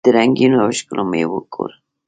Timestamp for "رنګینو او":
0.17-0.69